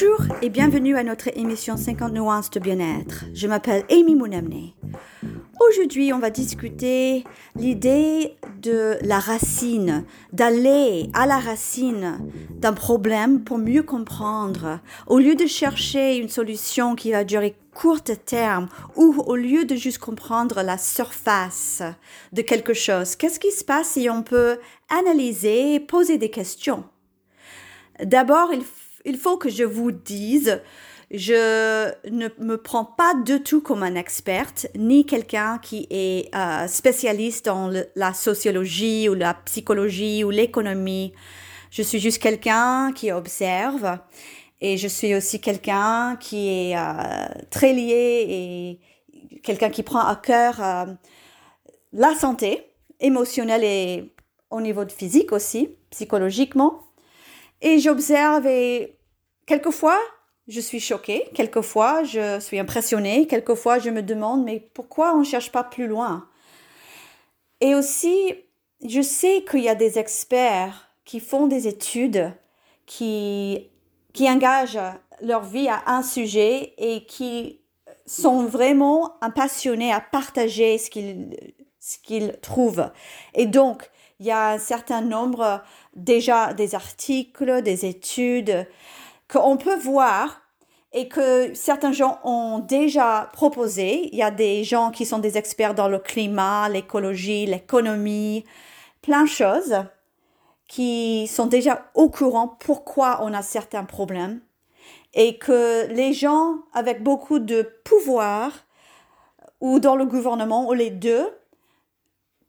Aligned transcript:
Bonjour 0.00 0.36
et 0.42 0.48
bienvenue 0.48 0.96
à 0.96 1.02
notre 1.02 1.36
émission 1.36 1.76
50 1.76 2.12
nuances 2.12 2.50
de 2.50 2.60
bien-être. 2.60 3.24
Je 3.34 3.48
m'appelle 3.48 3.84
Amy 3.90 4.14
Mounamne. 4.14 4.70
Aujourd'hui, 5.58 6.12
on 6.12 6.20
va 6.20 6.30
discuter 6.30 7.24
l'idée 7.56 8.36
de 8.62 8.96
la 9.02 9.18
racine, 9.18 10.04
d'aller 10.32 11.10
à 11.14 11.26
la 11.26 11.38
racine 11.38 12.20
d'un 12.50 12.74
problème 12.74 13.42
pour 13.42 13.58
mieux 13.58 13.82
comprendre, 13.82 14.78
au 15.08 15.18
lieu 15.18 15.34
de 15.34 15.46
chercher 15.46 16.16
une 16.18 16.28
solution 16.28 16.94
qui 16.94 17.10
va 17.10 17.24
durer 17.24 17.56
court 17.74 18.02
terme 18.02 18.68
ou 18.94 19.16
au 19.26 19.34
lieu 19.34 19.64
de 19.64 19.74
juste 19.74 19.98
comprendre 19.98 20.62
la 20.62 20.78
surface 20.78 21.82
de 22.32 22.42
quelque 22.42 22.74
chose. 22.74 23.16
Qu'est-ce 23.16 23.40
qui 23.40 23.50
se 23.50 23.64
passe 23.64 23.88
si 23.88 24.08
on 24.08 24.22
peut 24.22 24.58
analyser 24.90 25.74
et 25.74 25.80
poser 25.80 26.18
des 26.18 26.30
questions? 26.30 26.84
D'abord, 28.04 28.52
il, 28.52 28.62
il 29.08 29.16
faut 29.16 29.38
que 29.38 29.48
je 29.48 29.64
vous 29.64 29.90
dise 29.90 30.60
je 31.10 31.90
ne 32.10 32.28
me 32.38 32.56
prends 32.56 32.84
pas 32.84 33.14
du 33.14 33.42
tout 33.42 33.62
comme 33.62 33.82
un 33.82 33.94
experte, 33.94 34.66
ni 34.76 35.06
quelqu'un 35.06 35.58
qui 35.58 35.86
est 35.88 36.34
euh, 36.34 36.66
spécialiste 36.66 37.46
dans 37.46 37.72
la 37.96 38.12
sociologie 38.12 39.08
ou 39.08 39.14
la 39.14 39.32
psychologie 39.32 40.22
ou 40.22 40.30
l'économie. 40.30 41.14
Je 41.70 41.80
suis 41.80 41.98
juste 41.98 42.22
quelqu'un 42.22 42.92
qui 42.92 43.10
observe 43.10 43.98
et 44.60 44.76
je 44.76 44.86
suis 44.86 45.14
aussi 45.14 45.40
quelqu'un 45.40 46.16
qui 46.16 46.48
est 46.48 46.76
euh, 46.76 47.28
très 47.48 47.72
lié 47.72 48.26
et 48.28 49.40
quelqu'un 49.42 49.70
qui 49.70 49.82
prend 49.82 50.00
à 50.00 50.16
cœur 50.16 50.62
euh, 50.62 50.84
la 51.94 52.14
santé 52.14 52.66
émotionnelle 53.00 53.64
et 53.64 54.12
au 54.50 54.60
niveau 54.60 54.84
de 54.84 54.92
physique 54.92 55.32
aussi, 55.32 55.70
psychologiquement. 55.90 56.80
Et 57.62 57.78
j'observe 57.78 58.46
et 58.46 58.97
quelquefois, 59.48 59.98
je 60.46 60.60
suis 60.60 60.78
choquée, 60.78 61.28
quelquefois 61.34 62.04
je 62.04 62.38
suis 62.38 62.58
impressionnée, 62.58 63.26
quelquefois 63.26 63.78
je 63.78 63.90
me 63.90 64.02
demande 64.02 64.44
mais 64.44 64.60
pourquoi 64.74 65.14
on 65.14 65.20
ne 65.20 65.24
cherche 65.24 65.50
pas 65.50 65.64
plus 65.64 65.88
loin? 65.88 66.28
Et 67.60 67.74
aussi, 67.74 68.34
je 68.86 69.02
sais 69.02 69.44
qu'il 69.50 69.60
y 69.60 69.68
a 69.68 69.74
des 69.74 69.98
experts 69.98 70.90
qui 71.04 71.18
font 71.18 71.46
des 71.46 71.66
études, 71.66 72.32
qui, 72.86 73.68
qui 74.12 74.30
engagent 74.30 74.78
leur 75.22 75.42
vie 75.42 75.68
à 75.68 75.82
un 75.86 76.02
sujet 76.02 76.74
et 76.78 77.04
qui 77.06 77.60
sont 78.06 78.44
vraiment 78.44 79.18
passionnés 79.34 79.92
à 79.92 80.00
partager 80.00 80.78
ce 80.78 80.88
qu'ils 80.90 81.30
ce 81.80 81.98
qu'ils 81.98 82.36
trouvent. 82.42 82.90
Et 83.34 83.46
donc, 83.46 83.90
il 84.20 84.26
y 84.26 84.30
a 84.30 84.50
un 84.50 84.58
certain 84.58 85.00
nombre 85.00 85.62
déjà 85.94 86.52
des 86.52 86.74
articles, 86.74 87.62
des 87.62 87.86
études, 87.86 88.66
qu'on 89.30 89.56
peut 89.56 89.76
voir 89.76 90.40
et 90.92 91.08
que 91.08 91.52
certains 91.54 91.92
gens 91.92 92.18
ont 92.24 92.60
déjà 92.60 93.28
proposé. 93.32 94.08
Il 94.12 94.18
y 94.18 94.22
a 94.22 94.30
des 94.30 94.64
gens 94.64 94.90
qui 94.90 95.04
sont 95.04 95.18
des 95.18 95.36
experts 95.36 95.74
dans 95.74 95.88
le 95.88 95.98
climat, 95.98 96.68
l'écologie, 96.68 97.46
l'économie, 97.46 98.44
plein 99.02 99.24
de 99.24 99.28
choses 99.28 99.84
qui 100.66 101.26
sont 101.26 101.46
déjà 101.46 101.90
au 101.94 102.10
courant 102.10 102.56
pourquoi 102.60 103.20
on 103.22 103.32
a 103.32 103.42
certains 103.42 103.84
problèmes 103.84 104.40
et 105.14 105.38
que 105.38 105.86
les 105.88 106.12
gens 106.12 106.56
avec 106.74 107.02
beaucoup 107.02 107.38
de 107.38 107.62
pouvoir 107.84 108.52
ou 109.60 109.80
dans 109.80 109.96
le 109.96 110.04
gouvernement 110.04 110.68
ou 110.68 110.74
les 110.74 110.90
deux, 110.90 111.26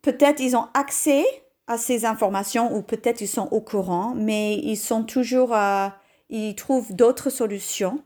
peut-être 0.02 0.42
ils 0.42 0.56
ont 0.56 0.68
accès 0.74 1.26
à 1.68 1.78
ces 1.78 2.06
informations 2.06 2.76
ou 2.76 2.82
peut-être 2.82 3.22
ils 3.22 3.28
sont 3.28 3.48
au 3.52 3.62
courant, 3.62 4.14
mais 4.16 4.56
ils 4.56 4.78
sont 4.78 5.04
toujours 5.04 5.54
à 5.54 5.99
ils 6.30 6.56
trouvent 6.56 6.96
d'autres 6.96 7.30
solutions 7.30 8.04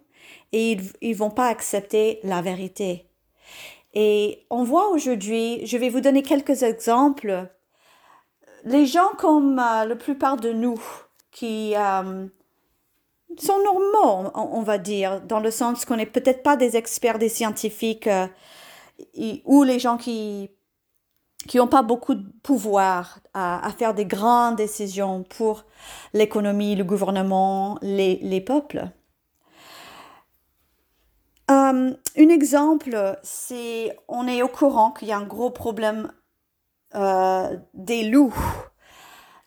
et 0.51 0.71
ils, 0.73 0.83
ils 1.01 1.15
vont 1.15 1.31
pas 1.31 1.47
accepter 1.47 2.19
la 2.23 2.41
vérité. 2.41 3.07
Et 3.93 4.45
on 4.49 4.63
voit 4.63 4.89
aujourd'hui, 4.89 5.65
je 5.65 5.77
vais 5.77 5.89
vous 5.89 6.01
donner 6.01 6.23
quelques 6.23 6.63
exemples. 6.63 7.47
Les 8.63 8.85
gens 8.85 9.09
comme 9.17 9.59
euh, 9.59 9.85
la 9.85 9.95
plupart 9.95 10.37
de 10.37 10.51
nous 10.51 10.81
qui 11.31 11.75
euh, 11.75 12.27
sont 13.37 13.63
normaux, 13.63 14.31
on, 14.35 14.61
va 14.61 14.77
dire, 14.77 15.21
dans 15.21 15.39
le 15.39 15.51
sens 15.51 15.85
qu'on 15.85 15.97
n'est 15.97 16.05
peut-être 16.05 16.43
pas 16.43 16.55
des 16.55 16.75
experts, 16.75 17.19
des 17.19 17.29
scientifiques, 17.29 18.07
euh, 18.07 18.27
ou 19.45 19.63
les 19.63 19.79
gens 19.79 19.97
qui 19.97 20.51
qui 21.47 21.57
n'ont 21.57 21.67
pas 21.67 21.81
beaucoup 21.81 22.15
de 22.15 22.25
pouvoir 22.41 23.19
à, 23.33 23.69
faire 23.77 23.93
des 23.93 24.05
grandes 24.05 24.55
décisions 24.55 25.23
pour 25.23 25.65
l'économie, 26.13 26.75
le 26.75 26.83
gouvernement, 26.83 27.77
les, 27.81 28.19
les 28.21 28.41
peuples. 28.41 28.89
Um, 31.49 31.97
un 32.17 32.29
exemple, 32.29 33.17
c'est 33.23 33.97
on 34.07 34.27
est 34.27 34.41
au 34.41 34.47
courant 34.47 34.91
qu'il 34.91 35.09
y 35.09 35.11
a 35.11 35.17
un 35.17 35.25
gros 35.25 35.49
problème 35.49 36.11
euh, 36.95 37.57
des 37.73 38.03
loups. 38.03 38.35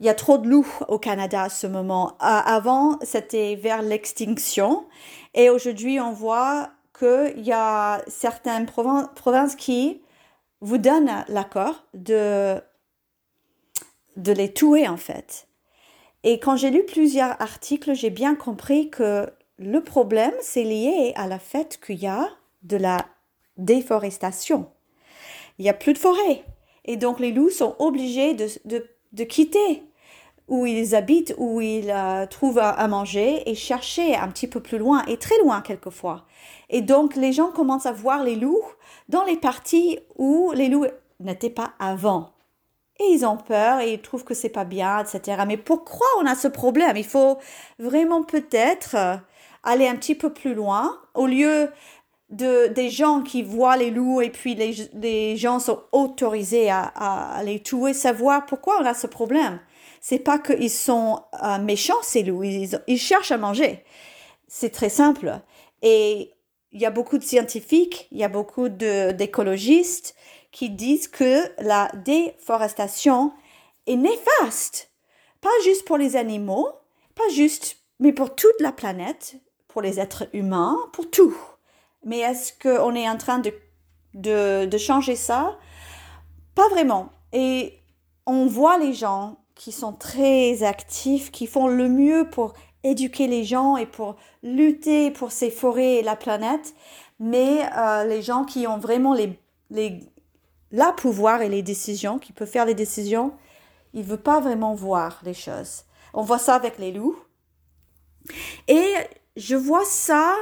Il 0.00 0.06
y 0.06 0.10
a 0.10 0.14
trop 0.14 0.36
de 0.36 0.46
loups 0.46 0.68
au 0.88 0.98
Canada 0.98 1.44
à 1.44 1.48
ce 1.48 1.66
moment. 1.66 2.08
Euh, 2.20 2.26
avant, 2.26 2.98
c'était 3.02 3.54
vers 3.54 3.80
l'extinction. 3.80 4.84
Et 5.32 5.48
aujourd'hui, 5.48 6.00
on 6.00 6.12
voit 6.12 6.68
qu'il 6.98 7.42
y 7.42 7.52
a 7.52 8.02
certaines 8.06 8.66
provinces 8.66 9.56
qui 9.56 10.02
vous 10.60 10.78
donne 10.78 11.24
l'accord 11.28 11.84
de, 11.94 12.60
de 14.16 14.32
les 14.32 14.52
tuer 14.52 14.88
en 14.88 14.96
fait. 14.96 15.48
Et 16.24 16.40
quand 16.40 16.56
j'ai 16.56 16.70
lu 16.70 16.84
plusieurs 16.84 17.40
articles, 17.40 17.94
j'ai 17.94 18.10
bien 18.10 18.34
compris 18.34 18.90
que 18.90 19.30
le 19.58 19.82
problème, 19.82 20.34
c'est 20.40 20.64
lié 20.64 21.12
à 21.16 21.26
la 21.26 21.38
fait 21.38 21.80
qu'il 21.84 21.98
y 21.98 22.06
a 22.06 22.28
de 22.62 22.76
la 22.76 23.06
déforestation. 23.56 24.68
Il 25.58 25.62
n'y 25.62 25.70
a 25.70 25.74
plus 25.74 25.92
de 25.92 25.98
forêt. 25.98 26.44
Et 26.84 26.96
donc 26.96 27.20
les 27.20 27.32
loups 27.32 27.50
sont 27.50 27.74
obligés 27.78 28.34
de, 28.34 28.48
de, 28.64 28.86
de 29.12 29.24
quitter 29.24 29.82
où 30.48 30.64
ils 30.64 30.94
habitent, 30.94 31.34
où 31.38 31.60
ils 31.60 31.90
euh, 31.90 32.26
trouvent 32.26 32.58
à, 32.58 32.86
manger 32.88 33.48
et 33.50 33.54
chercher 33.54 34.14
un 34.14 34.28
petit 34.28 34.46
peu 34.46 34.60
plus 34.60 34.78
loin 34.78 35.04
et 35.06 35.16
très 35.16 35.36
loin 35.38 35.60
quelquefois. 35.60 36.24
Et 36.70 36.82
donc 36.82 37.16
les 37.16 37.32
gens 37.32 37.50
commencent 37.50 37.86
à 37.86 37.92
voir 37.92 38.22
les 38.22 38.36
loups 38.36 38.64
dans 39.08 39.24
les 39.24 39.36
parties 39.36 39.98
où 40.16 40.52
les 40.54 40.68
loups 40.68 40.86
n'étaient 41.20 41.50
pas 41.50 41.72
avant. 41.78 42.32
Et 42.98 43.04
ils 43.12 43.26
ont 43.26 43.36
peur 43.36 43.80
et 43.80 43.94
ils 43.94 44.00
trouvent 44.00 44.24
que 44.24 44.34
c'est 44.34 44.48
pas 44.48 44.64
bien, 44.64 45.00
etc. 45.00 45.42
Mais 45.46 45.56
pourquoi 45.56 46.06
on 46.18 46.26
a 46.26 46.34
ce 46.34 46.48
problème 46.48 46.96
Il 46.96 47.04
faut 47.04 47.38
vraiment 47.78 48.22
peut-être 48.22 48.94
euh, 48.94 49.16
aller 49.64 49.88
un 49.88 49.96
petit 49.96 50.14
peu 50.14 50.32
plus 50.32 50.54
loin 50.54 50.98
au 51.14 51.26
lieu 51.26 51.70
de 52.30 52.68
des 52.68 52.88
gens 52.88 53.22
qui 53.22 53.42
voient 53.42 53.76
les 53.76 53.90
loups 53.90 54.20
et 54.20 54.30
puis 54.30 54.56
les, 54.56 55.36
gens 55.36 55.60
sont 55.60 55.82
autorisés 55.92 56.70
à 56.70 57.40
les 57.44 57.62
tuer, 57.62 57.94
savoir 57.94 58.46
pourquoi 58.46 58.78
on 58.80 58.84
a 58.84 58.94
ce 58.94 59.06
problème 59.06 59.60
c'est 60.08 60.20
pas 60.20 60.38
qu'ils 60.38 60.70
sont 60.70 61.20
euh, 61.42 61.58
méchants, 61.58 62.00
ces 62.02 62.22
loups, 62.22 62.44
ils, 62.44 62.80
ils, 62.86 62.96
cherchent 62.96 63.32
à 63.32 63.38
manger. 63.38 63.82
C'est 64.46 64.70
très 64.70 64.88
simple. 64.88 65.40
Et 65.82 66.32
il 66.70 66.80
y 66.80 66.86
a 66.86 66.92
beaucoup 66.92 67.18
de 67.18 67.24
scientifiques, 67.24 68.06
il 68.12 68.18
y 68.18 68.22
a 68.22 68.28
beaucoup 68.28 68.68
d'écologistes 68.68 70.14
qui 70.52 70.70
disent 70.70 71.08
que 71.08 71.42
la 71.58 71.90
déforestation 72.04 73.32
est 73.88 73.96
néfaste. 73.96 74.92
Pas 75.40 75.50
juste 75.64 75.84
pour 75.84 75.98
les 75.98 76.14
animaux, 76.14 76.68
pas 77.16 77.28
juste, 77.32 77.78
mais 77.98 78.12
pour 78.12 78.36
toute 78.36 78.60
la 78.60 78.70
planète, 78.70 79.34
pour 79.66 79.82
les 79.82 79.98
êtres 79.98 80.28
humains, 80.32 80.76
pour 80.92 81.10
tout. 81.10 81.36
Mais 82.04 82.20
est-ce 82.20 82.52
qu'on 82.52 82.94
est 82.94 83.08
en 83.08 83.16
train 83.16 83.40
de, 83.40 84.66
de 84.66 84.78
changer 84.78 85.16
ça? 85.16 85.58
Pas 86.54 86.68
vraiment. 86.68 87.08
Et 87.32 87.80
on 88.24 88.46
voit 88.46 88.78
les 88.78 88.92
gens 88.92 89.38
qui 89.56 89.72
sont 89.72 89.92
très 89.92 90.62
actifs, 90.62 91.32
qui 91.32 91.48
font 91.48 91.66
le 91.66 91.88
mieux 91.88 92.28
pour 92.30 92.52
éduquer 92.84 93.26
les 93.26 93.42
gens 93.42 93.76
et 93.76 93.86
pour 93.86 94.14
lutter 94.44 95.10
pour 95.10 95.32
ces 95.32 95.50
forêts 95.50 95.96
et 95.96 96.02
la 96.02 96.14
planète, 96.14 96.74
mais 97.18 97.62
euh, 97.76 98.04
les 98.04 98.22
gens 98.22 98.44
qui 98.44 98.66
ont 98.66 98.78
vraiment 98.78 99.14
les, 99.14 99.36
les, 99.70 100.00
la 100.70 100.92
pouvoir 100.92 101.42
et 101.42 101.48
les 101.48 101.62
décisions, 101.62 102.18
qui 102.18 102.32
peuvent 102.32 102.48
faire 102.48 102.66
les 102.66 102.74
décisions, 102.74 103.32
ils 103.94 104.02
ne 104.02 104.06
veulent 104.06 104.22
pas 104.22 104.40
vraiment 104.40 104.74
voir 104.74 105.20
les 105.24 105.34
choses. 105.34 105.84
On 106.14 106.22
voit 106.22 106.38
ça 106.38 106.54
avec 106.54 106.78
les 106.78 106.92
loups. 106.92 107.16
Et 108.68 108.92
je 109.36 109.56
vois 109.56 109.84
ça 109.84 110.34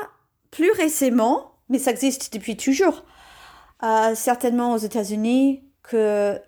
plus 0.51 0.73
récemment, 0.73 1.53
mais 1.69 1.79
ça 1.79 1.93
existe 1.93 2.33
depuis 2.33 2.57
toujours, 2.57 3.05
euh, 3.85 4.15
certainement 4.15 4.73
aux 4.73 4.79
États-Unis, 4.79 5.63
que 5.83 6.41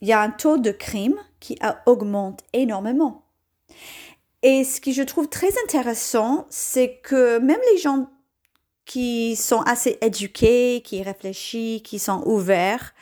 il 0.00 0.08
y 0.08 0.12
a 0.12 0.20
un 0.20 0.30
taux 0.30 0.58
de 0.58 0.70
crime 0.70 1.16
qui 1.40 1.58
augmente 1.86 2.42
énormément. 2.52 3.24
Et 4.42 4.64
ce 4.64 4.80
que 4.80 4.92
je 4.92 5.02
trouve 5.02 5.28
très 5.28 5.50
intéressant, 5.64 6.46
c'est 6.48 7.00
que 7.02 7.38
même 7.38 7.60
les 7.72 7.78
gens 7.78 8.08
qui 8.84 9.36
sont 9.36 9.60
assez 9.62 9.98
éduqués, 10.00 10.82
qui 10.84 11.02
réfléchissent, 11.02 11.82
qui 11.82 11.98
sont 11.98 12.22
ouverts, 12.24 12.94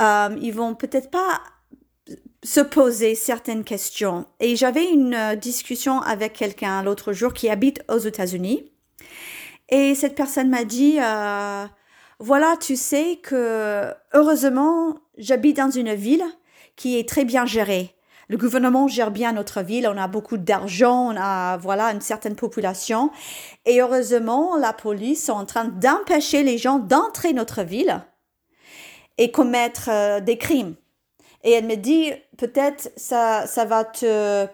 euh, 0.00 0.36
ils 0.40 0.52
vont 0.52 0.74
peut-être 0.74 1.10
pas 1.10 1.40
se 2.42 2.60
poser 2.60 3.14
certaines 3.14 3.64
questions. 3.64 4.26
Et 4.40 4.56
j'avais 4.56 4.84
une 4.84 5.14
euh, 5.14 5.36
discussion 5.36 6.00
avec 6.00 6.34
quelqu'un 6.34 6.82
l'autre 6.82 7.12
jour 7.12 7.32
qui 7.32 7.48
habite 7.48 7.82
aux 7.88 7.98
États-Unis. 7.98 8.70
Et 9.70 9.94
cette 9.94 10.14
personne 10.14 10.50
m'a 10.50 10.64
dit, 10.64 10.98
euh, 11.00 11.66
voilà, 12.20 12.56
tu 12.60 12.76
sais 12.76 13.18
que 13.22 13.92
heureusement, 14.12 14.96
j'habite 15.18 15.56
dans 15.56 15.70
une 15.70 15.94
ville 15.94 16.24
qui 16.76 16.98
est 16.98 17.08
très 17.08 17.24
bien 17.24 17.46
gérée. 17.46 17.94
Le 18.28 18.36
gouvernement 18.38 18.88
gère 18.88 19.10
bien 19.10 19.32
notre 19.32 19.62
ville, 19.62 19.86
on 19.86 19.98
a 19.98 20.08
beaucoup 20.08 20.38
d'argent, 20.38 21.12
on 21.12 21.16
a 21.16 21.58
voilà 21.58 21.92
une 21.92 22.00
certaine 22.00 22.36
population 22.36 23.10
et 23.66 23.82
heureusement 23.82 24.56
la 24.56 24.72
police 24.72 25.28
est 25.28 25.32
en 25.32 25.44
train 25.44 25.66
d'empêcher 25.66 26.42
les 26.42 26.56
gens 26.56 26.78
d'entrer 26.78 27.34
notre 27.34 27.62
ville 27.62 28.02
et 29.18 29.30
commettre 29.30 29.90
euh, 29.90 30.20
des 30.20 30.38
crimes. 30.38 30.74
Et 31.42 31.52
elle 31.52 31.66
me 31.66 31.76
dit 31.76 32.12
peut-être 32.38 32.90
ça 32.96 33.46
ça 33.46 33.66
va 33.66 33.84
te 33.84 34.46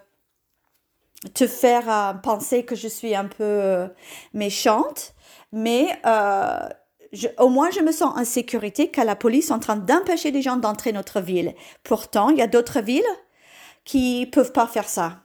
te 1.35 1.47
faire 1.47 1.89
euh, 1.89 2.15
penser 2.15 2.65
que 2.65 2.75
je 2.75 2.89
suis 2.89 3.15
un 3.15 3.27
peu 3.27 3.45
euh, 3.45 3.87
méchante, 4.35 5.15
mais 5.53 6.01
au 7.39 7.49
moins 7.49 7.71
je 7.71 7.81
me 7.81 7.93
sens 7.93 8.17
en 8.17 8.25
sécurité 8.25 8.89
car 8.89 9.05
la 9.05 9.17
police 9.17 9.51
est 9.51 9.53
en 9.53 9.59
train 9.59 9.77
d'empêcher 9.77 10.31
les 10.31 10.43
gens 10.43 10.57
d'entrer 10.57 10.93
notre 10.93 11.21
ville. 11.21 11.55
Pourtant, 11.83 12.31
il 12.31 12.39
y 12.39 12.43
a 12.43 12.47
d'autres 12.47 12.81
villes 12.81 13.03
qui 13.85 14.27
peuvent 14.27 14.53
pas 14.53 14.67
faire 14.67 14.89
ça 14.89 15.23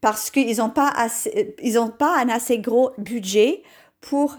parce 0.00 0.30
qu'ils 0.30 0.56
n'ont 0.58 0.70
pas 0.70 0.88
assez, 0.88 1.54
ils 1.62 1.78
pas 1.98 2.18
un 2.18 2.28
assez 2.28 2.58
gros 2.58 2.90
budget 2.98 3.62
pour 4.00 4.36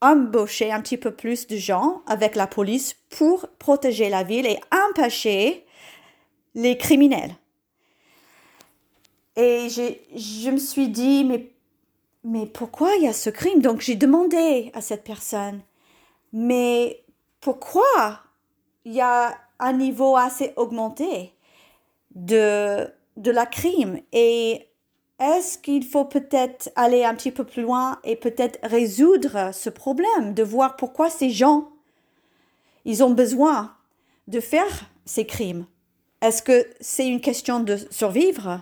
embaucher 0.00 0.70
un 0.70 0.80
petit 0.80 0.98
peu 0.98 1.12
plus 1.12 1.46
de 1.46 1.56
gens 1.56 2.02
avec 2.06 2.34
la 2.34 2.46
police 2.46 2.96
pour 3.10 3.46
protéger 3.58 4.10
la 4.10 4.22
ville 4.22 4.46
et 4.46 4.58
empêcher 4.88 5.64
les 6.54 6.76
criminels. 6.76 7.34
Et 9.36 9.68
je 9.68 10.50
me 10.50 10.58
suis 10.58 10.88
dit, 10.88 11.24
mais, 11.24 11.50
mais 12.22 12.46
pourquoi 12.46 12.94
il 12.96 13.04
y 13.04 13.08
a 13.08 13.12
ce 13.12 13.30
crime? 13.30 13.60
Donc 13.60 13.80
j'ai 13.80 13.96
demandé 13.96 14.70
à 14.74 14.80
cette 14.80 15.04
personne, 15.04 15.60
mais 16.34 17.04
pourquoi 17.40 18.18
il 18.84 18.92
y 18.92 19.00
a 19.00 19.38
un 19.60 19.72
niveau 19.72 20.16
assez 20.16 20.52
augmenté 20.56 21.32
de, 22.14 22.90
de 23.16 23.30
la 23.30 23.46
crime. 23.46 24.00
Et 24.12 24.68
est-ce 25.20 25.58
qu'il 25.58 25.84
faut 25.84 26.04
peut-être 26.04 26.70
aller 26.74 27.04
un 27.04 27.14
petit 27.14 27.30
peu 27.30 27.44
plus 27.44 27.62
loin 27.62 28.00
et 28.02 28.16
peut-être 28.16 28.58
résoudre 28.64 29.54
ce 29.54 29.70
problème, 29.70 30.34
de 30.34 30.42
voir 30.42 30.74
pourquoi 30.74 31.08
ces 31.08 31.30
gens, 31.30 31.70
ils 32.84 33.04
ont 33.04 33.10
besoin 33.10 33.72
de 34.26 34.40
faire 34.40 34.90
ces 35.04 35.26
crimes? 35.26 35.66
Est-ce 36.20 36.42
que 36.42 36.66
c'est 36.80 37.06
une 37.06 37.20
question 37.20 37.60
de 37.60 37.76
survivre? 37.90 38.60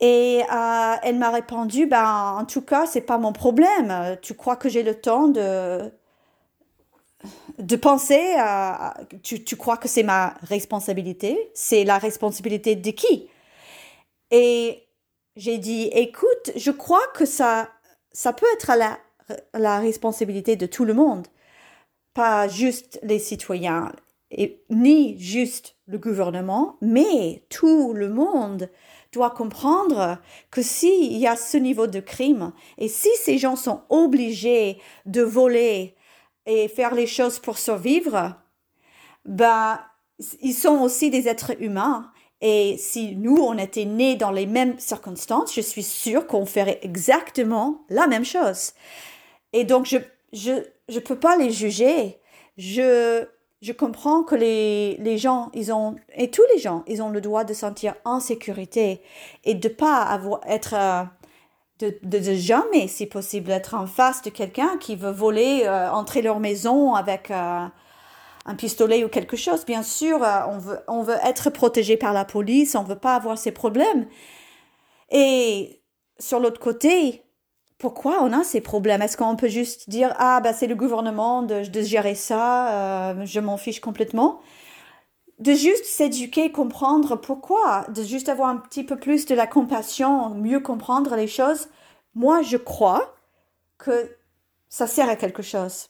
Et 0.00 0.42
euh, 0.50 0.94
elle 1.02 1.18
m'a 1.18 1.30
répondu, 1.30 1.86
ben, 1.86 2.36
en 2.38 2.44
tout 2.46 2.62
cas, 2.62 2.86
c'est 2.86 3.02
pas 3.02 3.18
mon 3.18 3.32
problème. 3.32 4.16
Tu 4.22 4.34
crois 4.34 4.56
que 4.56 4.70
j'ai 4.70 4.82
le 4.82 4.94
temps 4.94 5.28
de 5.28 5.92
de 7.58 7.76
penser 7.76 8.34
à, 8.38 8.94
tu, 9.22 9.44
tu 9.44 9.56
crois 9.56 9.76
que 9.76 9.88
c'est 9.88 10.02
ma 10.02 10.34
responsabilité? 10.42 11.50
C'est 11.54 11.84
la 11.84 11.98
responsabilité 11.98 12.76
de 12.76 12.90
qui? 12.90 13.28
Et 14.30 14.82
j'ai 15.36 15.58
dit, 15.58 15.90
écoute, 15.92 16.52
je 16.56 16.70
crois 16.70 17.06
que 17.14 17.24
ça, 17.24 17.68
ça 18.12 18.32
peut 18.32 18.46
être 18.54 18.72
la, 18.76 18.98
la 19.52 19.78
responsabilité 19.78 20.56
de 20.56 20.66
tout 20.66 20.84
le 20.84 20.94
monde, 20.94 21.26
pas 22.14 22.48
juste 22.48 22.98
les 23.02 23.18
citoyens, 23.18 23.92
et, 24.30 24.62
ni 24.70 25.18
juste 25.18 25.76
le 25.86 25.98
gouvernement, 25.98 26.76
mais 26.80 27.44
tout 27.50 27.92
le 27.92 28.08
monde 28.08 28.70
doit 29.12 29.30
comprendre 29.30 30.18
que 30.50 30.62
s'il 30.62 31.16
y 31.16 31.26
a 31.26 31.36
ce 31.36 31.56
niveau 31.56 31.86
de 31.86 32.00
crime 32.00 32.52
et 32.78 32.88
si 32.88 33.08
ces 33.16 33.38
gens 33.38 33.54
sont 33.54 33.82
obligés 33.88 34.80
de 35.06 35.22
voler 35.22 35.94
et 36.46 36.68
faire 36.68 36.94
les 36.94 37.06
choses 37.06 37.38
pour 37.38 37.58
survivre, 37.58 38.34
ben, 39.24 39.80
ils 40.40 40.54
sont 40.54 40.80
aussi 40.80 41.10
des 41.10 41.28
êtres 41.28 41.60
humains. 41.60 42.10
Et 42.40 42.76
si 42.78 43.16
nous, 43.16 43.36
on 43.36 43.56
était 43.56 43.86
nés 43.86 44.16
dans 44.16 44.30
les 44.30 44.46
mêmes 44.46 44.78
circonstances, 44.78 45.54
je 45.54 45.60
suis 45.62 45.82
sûre 45.82 46.26
qu'on 46.26 46.44
ferait 46.44 46.80
exactement 46.82 47.84
la 47.88 48.06
même 48.06 48.24
chose. 48.24 48.72
Et 49.52 49.64
donc, 49.64 49.86
je 49.86 49.98
je, 50.34 50.52
je 50.88 50.98
peux 50.98 51.18
pas 51.18 51.36
les 51.36 51.50
juger. 51.50 52.18
Je, 52.58 53.24
je 53.62 53.72
comprends 53.72 54.22
que 54.22 54.34
les, 54.34 54.96
les 54.98 55.16
gens, 55.16 55.50
ils 55.54 55.72
ont, 55.72 55.96
et 56.14 56.30
tous 56.30 56.42
les 56.52 56.60
gens, 56.60 56.84
ils 56.86 57.02
ont 57.02 57.08
le 57.08 57.20
droit 57.20 57.44
de 57.44 57.54
sentir 57.54 57.94
en 58.04 58.20
sécurité 58.20 59.00
et 59.44 59.54
de 59.54 59.68
pas 59.68 60.02
avoir, 60.02 60.40
être, 60.46 60.74
de, 62.02 62.34
jamais, 62.34 62.88
si 62.88 63.06
possible, 63.06 63.50
être 63.50 63.74
en 63.74 63.86
face 63.86 64.22
de 64.22 64.30
quelqu'un 64.30 64.76
qui 64.78 64.96
veut 64.96 65.10
voler, 65.10 65.62
euh, 65.64 65.90
entrer 65.90 66.22
leur 66.22 66.40
maison 66.40 66.94
avec 66.94 67.30
euh, 67.30 67.66
un 68.46 68.54
pistolet 68.54 69.04
ou 69.04 69.08
quelque 69.08 69.36
chose. 69.36 69.64
Bien 69.64 69.82
sûr, 69.82 70.22
euh, 70.22 70.40
on, 70.48 70.58
veut, 70.58 70.78
on 70.88 71.02
veut 71.02 71.16
être 71.24 71.50
protégé 71.50 71.96
par 71.96 72.12
la 72.12 72.24
police, 72.24 72.74
on 72.74 72.82
veut 72.82 72.98
pas 72.98 73.14
avoir 73.14 73.38
ces 73.38 73.52
problèmes. 73.52 74.06
Et 75.10 75.82
sur 76.18 76.40
l'autre 76.40 76.60
côté, 76.60 77.22
pourquoi 77.78 78.22
on 78.22 78.32
a 78.32 78.44
ces 78.44 78.60
problèmes? 78.60 79.02
Est-ce 79.02 79.16
qu'on 79.16 79.36
peut 79.36 79.48
juste 79.48 79.90
dire 79.90 80.14
ah 80.18 80.40
ben 80.42 80.52
c'est 80.52 80.66
le 80.66 80.74
gouvernement 80.74 81.42
de 81.42 81.82
gérer 81.82 82.14
ça, 82.14 83.14
je 83.24 83.40
m'en 83.40 83.56
fiche 83.56 83.80
complètement? 83.80 84.40
De 85.38 85.52
juste 85.52 85.84
s'éduquer, 85.84 86.52
comprendre 86.52 87.16
pourquoi, 87.16 87.84
de 87.88 88.02
juste 88.02 88.28
avoir 88.28 88.48
un 88.48 88.56
petit 88.56 88.84
peu 88.84 88.96
plus 88.96 89.26
de 89.26 89.34
la 89.34 89.46
compassion, 89.46 90.30
mieux 90.30 90.60
comprendre 90.60 91.16
les 91.16 91.26
choses, 91.26 91.68
moi 92.14 92.42
je 92.42 92.56
crois 92.56 93.14
que 93.78 94.16
ça 94.68 94.86
sert 94.86 95.08
à 95.08 95.16
quelque 95.16 95.42
chose. 95.42 95.88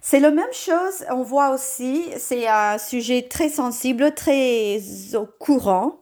C'est 0.00 0.20
la 0.20 0.30
même 0.30 0.52
chose, 0.52 1.04
on 1.10 1.22
voit 1.22 1.50
aussi, 1.50 2.06
c'est 2.16 2.46
un 2.46 2.78
sujet 2.78 3.28
très 3.28 3.48
sensible, 3.48 4.14
très 4.14 4.80
au 5.14 5.26
courant. 5.26 6.00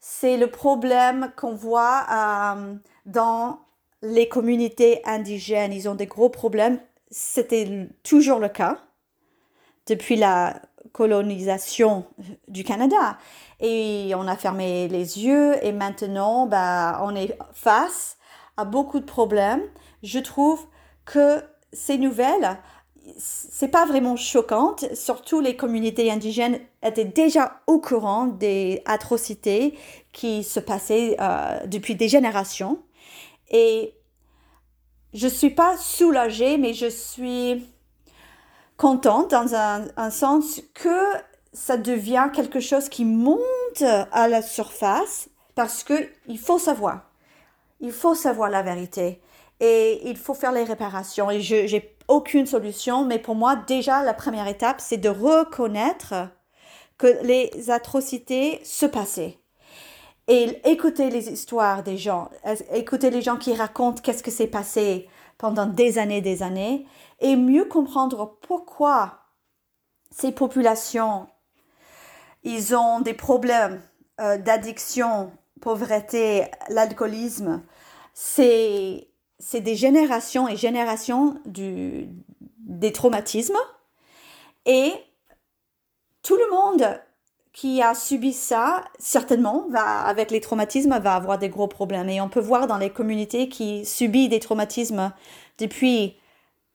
C'est 0.00 0.36
le 0.36 0.50
problème 0.50 1.32
qu'on 1.36 1.54
voit 1.54 2.06
euh, 2.10 2.74
dans 3.06 3.60
les 4.02 4.28
communautés 4.28 5.00
indigènes. 5.04 5.72
Ils 5.72 5.88
ont 5.88 5.94
des 5.94 6.06
gros 6.06 6.28
problèmes. 6.28 6.80
C'était 7.10 7.88
toujours 8.02 8.40
le 8.40 8.48
cas 8.48 8.78
depuis 9.90 10.16
la 10.16 10.62
colonisation 10.92 12.06
du 12.48 12.64
Canada. 12.64 13.18
Et 13.60 14.12
on 14.16 14.26
a 14.26 14.36
fermé 14.36 14.88
les 14.88 15.24
yeux 15.24 15.54
et 15.64 15.72
maintenant, 15.72 16.46
bah, 16.46 17.00
on 17.02 17.14
est 17.14 17.36
face 17.52 18.16
à 18.56 18.64
beaucoup 18.64 19.00
de 19.00 19.04
problèmes. 19.04 19.62
Je 20.02 20.18
trouve 20.18 20.64
que 21.04 21.42
ces 21.72 21.98
nouvelles, 21.98 22.58
c'est 23.18 23.68
pas 23.68 23.84
vraiment 23.84 24.16
choquante. 24.16 24.84
Surtout 24.94 25.40
les 25.40 25.56
communautés 25.56 26.10
indigènes 26.10 26.60
étaient 26.82 27.04
déjà 27.04 27.60
au 27.66 27.80
courant 27.80 28.26
des 28.26 28.82
atrocités 28.86 29.76
qui 30.12 30.44
se 30.44 30.60
passaient 30.60 31.16
euh, 31.20 31.66
depuis 31.66 31.96
des 31.96 32.08
générations. 32.08 32.78
Et 33.50 33.94
je 35.12 35.26
suis 35.26 35.50
pas 35.50 35.76
soulagée, 35.76 36.56
mais 36.56 36.72
je 36.72 36.86
suis 36.86 37.64
contente 38.80 39.30
dans 39.30 39.54
un, 39.54 40.10
sens 40.10 40.62
que 40.72 41.02
ça 41.52 41.76
devient 41.76 42.30
quelque 42.32 42.60
chose 42.60 42.88
qui 42.88 43.04
monte 43.04 43.82
à 43.82 44.26
la 44.26 44.40
surface 44.40 45.28
parce 45.54 45.84
que 45.84 46.08
il 46.26 46.38
faut 46.38 46.58
savoir. 46.58 47.02
Il 47.80 47.92
faut 47.92 48.14
savoir 48.14 48.48
la 48.48 48.62
vérité 48.62 49.20
et 49.60 50.00
il 50.08 50.16
faut 50.16 50.32
faire 50.32 50.52
les 50.52 50.64
réparations. 50.64 51.30
Et 51.30 51.42
je 51.42 51.56
n'ai 51.56 51.94
aucune 52.08 52.46
solution, 52.46 53.04
mais 53.04 53.18
pour 53.18 53.34
moi, 53.34 53.54
déjà, 53.54 54.02
la 54.02 54.14
première 54.14 54.48
étape, 54.48 54.80
c'est 54.80 54.96
de 54.96 55.10
reconnaître 55.10 56.14
que 56.96 57.22
les 57.22 57.70
atrocités 57.70 58.60
se 58.64 58.86
passaient. 58.86 59.38
Et 60.26 60.58
écouter 60.64 61.10
les 61.10 61.28
histoires 61.28 61.82
des 61.82 61.98
gens, 61.98 62.30
écouter 62.72 63.10
les 63.10 63.20
gens 63.20 63.36
qui 63.36 63.52
racontent 63.52 64.00
qu'est-ce 64.02 64.22
que 64.22 64.30
s'est 64.30 64.46
passé 64.46 65.06
pendant 65.40 65.64
des 65.64 65.98
années, 65.98 66.20
des 66.20 66.42
années, 66.42 66.86
et 67.18 67.34
mieux 67.34 67.64
comprendre 67.64 68.36
pourquoi 68.42 69.20
ces 70.10 70.32
populations, 70.32 71.28
ils 72.42 72.76
ont 72.76 73.00
des 73.00 73.14
problèmes 73.14 73.80
euh, 74.20 74.36
d'addiction, 74.36 75.32
pauvreté, 75.62 76.44
l'alcoolisme. 76.68 77.62
C'est, 78.12 79.08
des 79.54 79.76
générations 79.76 80.46
et 80.46 80.56
générations 80.56 81.40
du, 81.46 82.10
des 82.58 82.92
traumatismes. 82.92 83.56
Et 84.66 84.92
tout 86.22 86.36
le 86.36 86.50
monde 86.50 87.00
qui 87.52 87.82
a 87.82 87.94
subi 87.94 88.32
ça, 88.32 88.84
certainement, 88.98 89.66
va, 89.70 90.02
avec 90.02 90.30
les 90.30 90.40
traumatismes, 90.40 90.98
va 90.98 91.14
avoir 91.14 91.38
des 91.38 91.48
gros 91.48 91.68
problèmes. 91.68 92.08
Et 92.08 92.20
on 92.20 92.28
peut 92.28 92.40
voir 92.40 92.66
dans 92.66 92.78
les 92.78 92.90
communautés 92.90 93.48
qui 93.48 93.84
subissent 93.84 94.28
des 94.28 94.40
traumatismes 94.40 95.12
depuis 95.58 96.16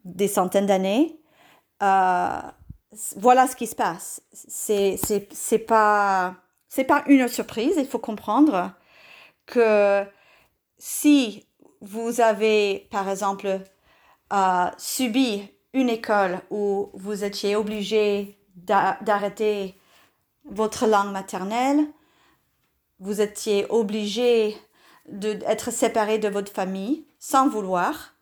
des 0.03 0.27
centaines 0.27 0.67
d'années, 0.67 1.19
euh, 1.83 2.39
voilà 3.17 3.47
ce 3.47 3.55
qui 3.55 3.67
se 3.67 3.75
passe. 3.75 4.21
C'est 4.31 4.97
c'est 5.31 5.59
pas 5.59 6.35
c'est 6.69 6.83
pas 6.83 7.03
une 7.07 7.27
surprise. 7.27 7.75
Il 7.77 7.87
faut 7.87 7.99
comprendre 7.99 8.71
que 9.45 10.03
si 10.77 11.45
vous 11.81 12.21
avez 12.21 12.87
par 12.91 13.09
exemple 13.09 13.59
euh, 14.33 14.65
subi 14.77 15.49
une 15.73 15.89
école 15.89 16.39
où 16.49 16.89
vous 16.93 17.23
étiez 17.23 17.55
obligé 17.55 18.37
d'arrêter 18.55 19.75
votre 20.45 20.87
langue 20.87 21.11
maternelle, 21.11 21.85
vous 22.99 23.21
étiez 23.21 23.65
obligé 23.69 24.55
d'être 25.07 25.71
séparé 25.71 26.17
de 26.17 26.29
votre 26.29 26.51
famille 26.51 27.05
sans 27.19 27.49
vouloir. 27.49 28.13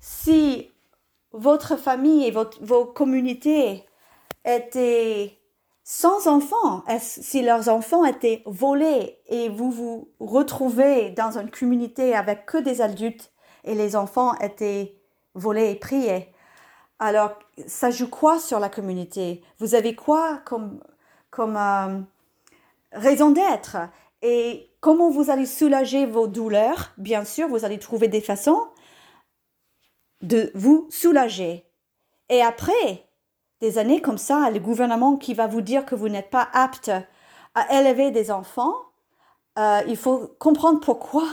Si 0.00 0.70
votre 1.32 1.76
famille 1.76 2.26
et 2.26 2.30
votre, 2.30 2.62
vos 2.64 2.84
communautés 2.84 3.84
étaient 4.44 5.38
sans 5.82 6.26
enfants, 6.26 6.84
si 7.00 7.42
leurs 7.42 7.68
enfants 7.68 8.04
étaient 8.04 8.42
volés 8.46 9.18
et 9.26 9.48
vous 9.48 9.70
vous 9.70 10.10
retrouvez 10.20 11.10
dans 11.10 11.38
une 11.38 11.50
communauté 11.50 12.14
avec 12.14 12.46
que 12.46 12.58
des 12.58 12.82
adultes 12.82 13.32
et 13.64 13.74
les 13.74 13.96
enfants 13.96 14.34
étaient 14.36 15.00
volés 15.34 15.70
et 15.70 15.76
priés, 15.76 16.32
alors 16.98 17.38
ça 17.66 17.90
joue 17.90 18.08
quoi 18.08 18.38
sur 18.38 18.60
la 18.60 18.68
communauté? 18.68 19.42
Vous 19.58 19.74
avez 19.74 19.94
quoi 19.94 20.40
comme, 20.44 20.80
comme 21.30 21.56
euh, 21.56 22.00
raison 22.92 23.30
d'être 23.30 23.76
Et 24.22 24.70
comment 24.80 25.10
vous 25.10 25.30
allez 25.30 25.46
soulager 25.46 26.06
vos 26.06 26.26
douleurs? 26.26 26.92
Bien 26.96 27.24
sûr, 27.24 27.48
vous 27.48 27.64
allez 27.64 27.78
trouver 27.78 28.08
des 28.08 28.20
façons 28.20 28.68
de 30.22 30.50
vous 30.54 30.88
soulager. 30.90 31.64
Et 32.28 32.42
après, 32.42 33.06
des 33.60 33.78
années 33.78 34.00
comme 34.00 34.18
ça, 34.18 34.50
le 34.50 34.60
gouvernement 34.60 35.16
qui 35.16 35.34
va 35.34 35.46
vous 35.46 35.60
dire 35.60 35.86
que 35.86 35.94
vous 35.94 36.08
n'êtes 36.08 36.30
pas 36.30 36.48
apte 36.52 36.90
à 37.54 37.80
élever 37.80 38.10
des 38.10 38.30
enfants, 38.30 38.74
euh, 39.58 39.80
il 39.88 39.96
faut 39.96 40.36
comprendre 40.38 40.80
pourquoi 40.80 41.26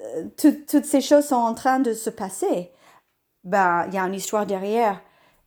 euh, 0.00 0.28
toutes 0.36 0.84
ces 0.84 1.00
choses 1.00 1.26
sont 1.26 1.36
en 1.36 1.54
train 1.54 1.80
de 1.80 1.92
se 1.92 2.10
passer. 2.10 2.72
Ben, 3.44 3.86
il 3.88 3.94
y 3.94 3.98
a 3.98 4.02
une 4.02 4.14
histoire 4.14 4.46
derrière 4.46 5.00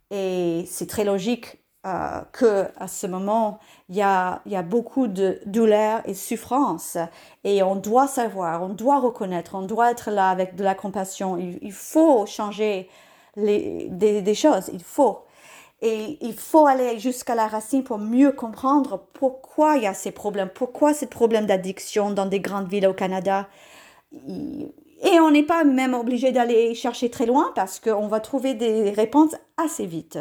et 0.10 0.64
c'est 0.68 0.88
très 0.88 1.04
logique 1.04 1.59
euh, 1.86 2.20
que 2.34 2.66
à 2.76 2.90
ce 2.90 3.08
moment 3.08 3.60
il 3.88 3.96
y 3.96 4.02
a, 4.02 4.42
y 4.46 4.58
a 4.58 4.64
beaucoup 4.64 5.08
de 5.08 5.40
douleur 5.46 6.02
et 6.04 6.14
souffrance 6.14 6.98
et 7.46 7.64
on 7.64 7.78
doit 7.78 8.08
savoir, 8.08 8.64
on 8.64 8.68
doit 8.68 9.00
reconnaître, 9.00 9.56
on 9.56 9.62
doit 9.62 9.92
être 9.92 10.12
là 10.12 10.30
avec 10.30 10.56
de 10.56 10.64
la 10.66 10.76
compassion. 10.76 11.38
Il, 11.38 11.72
faut 11.72 12.26
changer 12.26 12.90
les, 13.38 13.88
des, 13.92 14.22
des, 14.22 14.36
choses, 14.36 14.70
il 14.74 14.84
faut. 14.84 15.20
Et 15.82 16.18
il 16.20 16.34
faut 16.34 16.68
aller 16.68 17.00
jusqu'à 17.00 17.36
la 17.36 17.48
racine 17.48 17.86
pour 17.86 17.98
mieux 17.98 18.34
comprendre 18.34 19.08
pourquoi 19.14 19.78
il 19.78 19.84
y 19.84 19.88
a 19.88 19.94
ces 19.94 20.12
problèmes, 20.12 20.50
pourquoi 20.50 20.94
ces 20.94 21.08
problèmes 21.08 21.46
d'addiction 21.46 22.12
dans 22.12 22.26
des 22.26 22.42
grandes 22.42 22.68
villes 22.68 22.88
au 22.88 22.94
Canada. 22.94 23.48
Et 25.02 25.20
on 25.20 25.32
n'est 25.32 25.44
pas 25.44 25.64
même 25.64 25.94
obligé 25.94 26.32
d'aller 26.32 26.76
chercher 26.76 27.10
très 27.10 27.26
loin 27.26 27.52
parce 27.56 27.80
qu'on 27.80 28.08
va 28.08 28.20
trouver 28.20 28.54
des 28.54 28.92
réponses 28.92 29.36
assez 29.58 29.86
vite. 29.86 30.20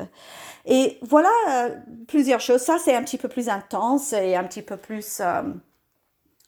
Et 0.66 0.98
voilà 1.02 1.30
euh, 1.48 1.70
plusieurs 2.06 2.40
choses. 2.40 2.60
Ça, 2.60 2.78
c'est 2.78 2.94
un 2.94 3.02
petit 3.02 3.18
peu 3.18 3.28
plus 3.28 3.48
intense 3.48 4.12
et 4.12 4.36
un 4.36 4.44
petit 4.44 4.62
peu 4.62 4.76
plus... 4.76 5.20
Euh, 5.20 5.42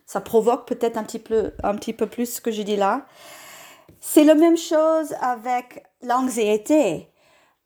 ça 0.06 0.20
provoque 0.20 0.66
peut-être 0.66 0.96
un, 0.96 1.04
petit 1.04 1.18
peu, 1.18 1.52
un 1.62 1.74
petit 1.76 1.92
peu 1.92 2.06
plus 2.06 2.34
ce 2.34 2.40
que 2.40 2.50
je 2.50 2.62
dis 2.62 2.76
là. 2.76 3.06
C'est 4.00 4.24
la 4.24 4.34
même 4.34 4.56
chose 4.56 5.14
avec 5.20 5.84
l'anxiété. 6.02 7.08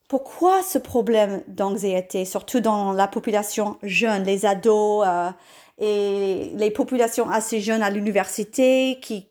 Pourquoi 0.08 0.62
ce 0.62 0.78
problème 0.78 1.42
d'anxiété, 1.48 2.24
surtout 2.24 2.60
dans 2.60 2.92
la 2.92 3.08
population 3.08 3.78
jeune, 3.82 4.24
les 4.24 4.44
ados 4.44 5.04
euh, 5.06 5.30
et 5.78 6.52
les 6.54 6.70
populations 6.70 7.28
assez 7.30 7.60
jeunes 7.60 7.82
à 7.82 7.90
l'université 7.90 8.98
qui 9.00 9.28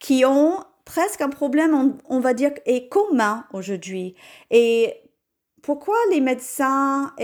qui 0.00 0.24
ont 0.24 0.64
presque 0.84 1.20
un 1.20 1.28
problème, 1.28 1.96
on, 2.08 2.18
va 2.18 2.34
dire, 2.34 2.50
est 2.66 2.88
commun 2.88 3.44
aujourd'hui. 3.52 4.16
Et 4.50 4.94
pourquoi 5.62 5.94
les 6.10 6.20
médecins 6.20 7.14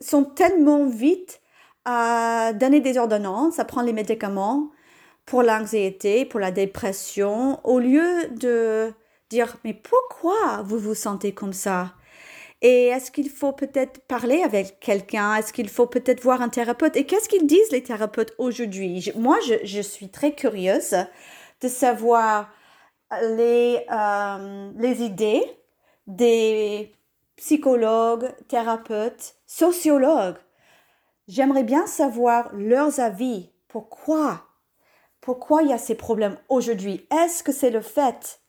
sont 0.00 0.24
tellement 0.24 0.86
vite 0.86 1.40
à 1.84 2.52
donner 2.54 2.80
des 2.80 2.96
ordonnances, 2.96 3.58
à 3.58 3.64
prendre 3.64 3.86
les 3.86 3.92
médicaments 3.92 4.70
pour 5.26 5.42
l'anxiété, 5.42 6.24
pour 6.24 6.40
la 6.40 6.50
dépression, 6.50 7.60
au 7.64 7.78
lieu 7.78 8.28
de 8.30 8.92
dire 9.28 9.56
mais 9.64 9.74
pourquoi 9.74 10.62
vous 10.64 10.78
vous 10.78 10.94
sentez 10.94 11.32
comme 11.32 11.52
ça? 11.52 11.94
Et 12.62 12.86
est-ce 12.86 13.10
qu'il 13.10 13.28
faut 13.28 13.52
peut-être 13.52 14.00
parler 14.06 14.42
avec 14.42 14.80
quelqu'un? 14.80 15.34
Est-ce 15.36 15.52
qu'il 15.52 15.68
faut 15.68 15.86
peut-être 15.86 16.22
voir 16.22 16.40
un 16.40 16.48
thérapeute? 16.48 16.96
Et 16.96 17.04
qu'est-ce 17.04 17.28
qu'ils 17.28 17.46
disent 17.46 17.70
les 17.70 17.82
thérapeutes 17.82 18.34
aujourd'hui? 18.38 19.12
Moi, 19.14 19.36
je, 19.46 19.54
je, 19.64 19.80
suis 19.82 20.08
très 20.08 20.32
curieuse 20.32 20.96
de 21.60 21.68
savoir 21.68 22.50
les, 23.22 23.84
euh, 23.90 24.70
les 24.76 25.02
idées 25.02 25.42
des 26.06 26.94
psychologues, 27.36 28.32
thérapeutes, 28.48 29.34
sociologues. 29.46 30.38
J'aimerais 31.28 31.64
bien 31.64 31.86
savoir 31.86 32.50
leurs 32.54 33.00
avis. 33.00 33.50
Pourquoi? 33.68 34.42
Pourquoi 35.20 35.62
il 35.62 35.70
y 35.70 35.72
a 35.72 35.78
ces 35.78 35.96
problèmes 35.96 36.38
aujourd'hui? 36.48 37.06
Est-ce 37.10 37.42
que 37.42 37.52
c'est 37.52 37.70
le 37.70 37.80
fait? 37.80 38.40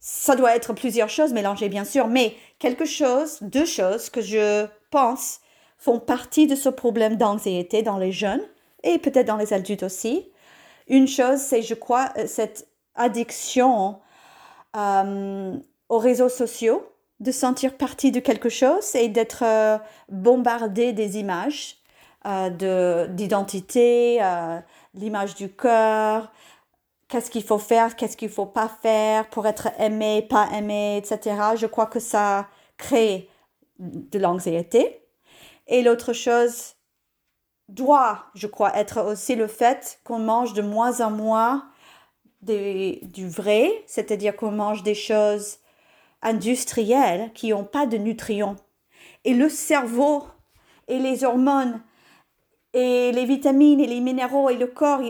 Ça 0.00 0.36
doit 0.36 0.54
être 0.54 0.74
plusieurs 0.74 1.08
choses 1.08 1.32
mélangées, 1.32 1.70
bien 1.70 1.84
sûr, 1.84 2.08
mais 2.08 2.34
quelque 2.58 2.84
chose, 2.84 3.38
deux 3.40 3.64
choses 3.64 4.10
que 4.10 4.20
je 4.20 4.66
pense 4.90 5.40
font 5.78 5.98
partie 5.98 6.46
de 6.46 6.54
ce 6.54 6.68
problème 6.68 7.16
d'anxiété 7.16 7.82
dans 7.82 7.96
les 7.96 8.12
jeunes 8.12 8.42
et 8.82 8.98
peut-être 8.98 9.26
dans 9.26 9.38
les 9.38 9.54
adultes 9.54 9.82
aussi. 9.82 10.30
Une 10.86 11.08
chose, 11.08 11.38
c'est, 11.38 11.62
je 11.62 11.74
crois, 11.74 12.10
euh, 12.18 12.26
cette 12.26 12.68
addiction 12.94 13.98
euh, 14.76 15.56
aux 15.88 15.98
réseaux 15.98 16.28
sociaux, 16.28 16.86
de 17.20 17.32
sentir 17.32 17.76
partie 17.76 18.10
de 18.10 18.20
quelque 18.20 18.48
chose 18.48 18.94
et 18.94 19.08
d'être 19.08 19.44
euh, 19.44 19.78
bombardé 20.08 20.92
des 20.92 21.18
images 21.18 21.76
de, 22.24 23.06
d'identité, 23.10 24.18
l'image 24.94 25.34
du 25.34 25.50
cœur, 25.50 26.32
qu'est-ce 27.08 27.30
qu'il 27.30 27.42
faut 27.44 27.58
faire, 27.58 27.96
qu'est-ce 27.96 28.16
qu'il 28.16 28.30
faut 28.30 28.46
pas 28.46 28.70
faire 28.80 29.28
pour 29.28 29.46
être 29.46 29.68
aimé, 29.78 30.26
pas 30.28 30.48
aimé, 30.54 30.96
etc. 30.96 31.36
Je 31.54 31.66
crois 31.66 31.84
que 31.84 32.00
ça 32.00 32.48
crée 32.78 33.28
de 33.78 34.18
l'anxiété. 34.18 35.02
Et 35.66 35.82
l'autre 35.82 36.14
chose, 36.14 36.73
doit, 37.68 38.26
je 38.34 38.46
crois, 38.46 38.76
être 38.76 39.02
aussi 39.02 39.34
le 39.34 39.46
fait 39.46 40.00
qu'on 40.04 40.18
mange 40.18 40.52
de 40.52 40.62
moins 40.62 41.00
en 41.00 41.10
moins 41.10 41.68
du 42.42 43.28
vrai, 43.28 43.70
c'est-à-dire 43.86 44.36
qu'on 44.36 44.50
mange 44.50 44.82
des 44.82 44.94
choses 44.94 45.58
industrielles 46.20 47.30
qui 47.34 47.50
n'ont 47.50 47.64
pas 47.64 47.86
de 47.86 47.96
nutriments. 47.96 48.56
Et 49.24 49.32
le 49.32 49.48
cerveau 49.48 50.24
et 50.88 50.98
les 50.98 51.24
hormones 51.24 51.80
et 52.74 53.12
les 53.12 53.24
vitamines 53.24 53.80
et 53.80 53.86
les 53.86 54.00
minéraux 54.00 54.50
et 54.50 54.56
le 54.56 54.66
corps, 54.66 55.00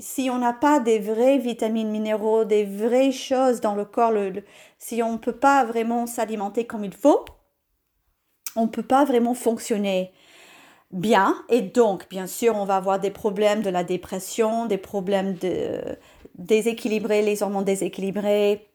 si 0.00 0.28
on 0.30 0.38
n'a 0.38 0.52
pas 0.52 0.78
des 0.78 0.98
vraies 0.98 1.38
vitamines, 1.38 1.90
minéraux, 1.90 2.44
des 2.44 2.64
vraies 2.64 3.10
choses 3.10 3.60
dans 3.60 3.74
le 3.74 3.84
corps, 3.84 4.12
si 4.78 5.02
on 5.02 5.14
ne 5.14 5.18
peut 5.18 5.36
pas 5.36 5.64
vraiment 5.64 6.06
s'alimenter 6.06 6.66
comme 6.66 6.84
il 6.84 6.94
faut, 6.94 7.24
on 8.54 8.62
ne 8.62 8.70
peut 8.70 8.82
pas 8.82 9.04
vraiment 9.04 9.34
fonctionner 9.34 10.12
bien. 10.92 11.36
Et 11.48 11.62
donc, 11.62 12.08
bien 12.08 12.26
sûr, 12.26 12.56
on 12.56 12.64
va 12.64 12.76
avoir 12.76 13.00
des 13.00 13.10
problèmes 13.10 13.62
de 13.62 13.70
la 13.70 13.84
dépression, 13.84 14.66
des 14.66 14.78
problèmes 14.78 15.34
de 15.34 15.80
déséquilibrer, 16.36 17.22
les 17.22 17.42
hormones 17.42 17.64
déséquilibrés, 17.64 18.68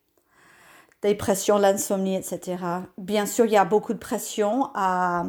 dépression, 1.01 1.57
l'insomnie, 1.57 2.15
etc. 2.15 2.57
Bien 2.97 3.25
sûr, 3.25 3.45
il 3.45 3.51
y 3.51 3.57
a 3.57 3.65
beaucoup 3.65 3.93
de 3.93 3.99
pression 3.99 4.69
à, 4.75 5.25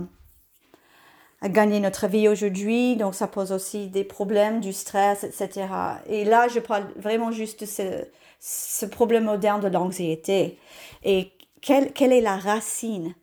gagner 1.44 1.80
notre 1.80 2.06
vie 2.06 2.28
aujourd'hui, 2.28 2.94
donc 2.94 3.16
ça 3.16 3.26
pose 3.26 3.50
aussi 3.50 3.88
des 3.88 4.04
problèmes, 4.04 4.60
du 4.60 4.72
stress, 4.72 5.24
etc. 5.24 5.66
Et 6.06 6.24
là, 6.24 6.46
je 6.46 6.60
parle 6.60 6.86
vraiment 6.96 7.32
juste 7.32 7.62
de 7.62 8.06
ce, 8.40 8.86
problème 8.86 9.24
moderne 9.24 9.60
de 9.60 9.68
l'anxiété. 9.68 10.58
Et 11.02 11.32
quelle 11.60 12.12
est 12.12 12.20
la 12.20 12.36
racine 12.36 13.14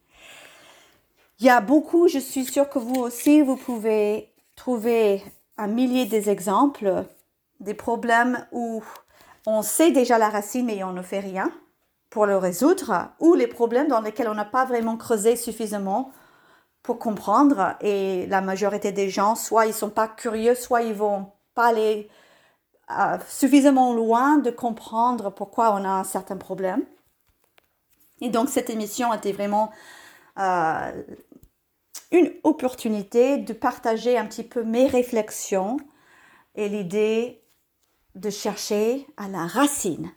il 1.39 1.45
y 1.45 1.49
a 1.49 1.61
beaucoup, 1.61 2.07
je 2.07 2.19
suis 2.19 2.45
sûre 2.45 2.69
que 2.69 2.79
vous 2.79 2.99
aussi, 2.99 3.41
vous 3.41 3.55
pouvez 3.55 4.33
trouver 4.55 5.23
un 5.57 5.67
millier 5.67 6.05
d'exemples 6.05 7.05
des 7.59 7.73
problèmes 7.73 8.45
où 8.51 8.83
on 9.45 9.61
sait 9.61 9.91
déjà 9.91 10.17
la 10.17 10.29
racine 10.29 10.65
mais 10.65 10.83
on 10.83 10.91
ne 10.91 11.01
fait 11.01 11.19
rien 11.19 11.51
pour 12.09 12.25
le 12.25 12.37
résoudre, 12.37 13.09
ou 13.19 13.35
les 13.35 13.47
problèmes 13.47 13.87
dans 13.87 14.01
lesquels 14.01 14.27
on 14.29 14.33
n'a 14.33 14.45
pas 14.45 14.65
vraiment 14.65 14.97
creusé 14.97 15.35
suffisamment 15.35 16.11
pour 16.81 16.97
comprendre. 16.97 17.75
Et 17.81 18.25
la 18.27 18.41
majorité 18.41 18.91
des 18.91 19.09
gens, 19.09 19.35
soit 19.35 19.67
ils 19.67 19.73
sont 19.73 19.91
pas 19.91 20.07
curieux, 20.07 20.55
soit 20.55 20.81
ils 20.81 20.95
vont 20.95 21.31
pas 21.53 21.67
aller 21.67 22.09
euh, 22.91 23.17
suffisamment 23.27 23.93
loin 23.93 24.37
de 24.37 24.49
comprendre 24.49 25.29
pourquoi 25.29 25.75
on 25.75 25.85
a 25.85 25.89
un 25.89 26.03
certain 26.03 26.37
problème. 26.37 26.83
Et 28.21 28.29
donc 28.29 28.49
cette 28.49 28.71
émission 28.71 29.13
était 29.13 29.31
vraiment 29.31 29.71
euh, 30.39 31.03
une 32.11 32.31
opportunité 32.43 33.37
de 33.37 33.53
partager 33.53 34.17
un 34.17 34.25
petit 34.25 34.43
peu 34.43 34.63
mes 34.63 34.87
réflexions 34.87 35.77
et 36.55 36.69
l'idée 36.69 37.41
de 38.15 38.29
chercher 38.29 39.05
à 39.17 39.27
la 39.27 39.45
racine. 39.45 40.11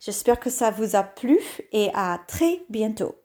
J'espère 0.00 0.38
que 0.38 0.50
ça 0.50 0.70
vous 0.70 0.94
a 0.94 1.02
plu 1.02 1.38
et 1.72 1.90
à 1.94 2.20
très 2.26 2.60
bientôt. 2.68 3.16